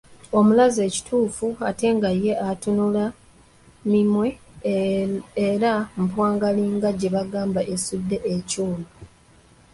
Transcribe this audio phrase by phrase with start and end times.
[0.37, 3.05] Omulaze ekituufu ate nga ye atunula
[3.91, 4.27] minwe
[5.49, 8.87] era mpwangali nga gye bagamba esudde ekyuma!